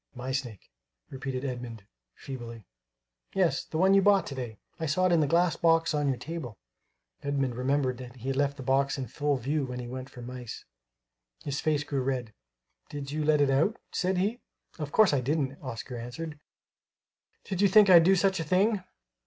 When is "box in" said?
8.63-9.05